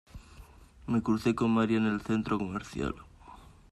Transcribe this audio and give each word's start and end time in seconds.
Me 0.87 1.03
crucé 1.03 1.35
con 1.35 1.51
María 1.51 1.77
en 1.77 1.85
el 1.85 2.01
centro 2.01 2.39
comercial 2.39 2.95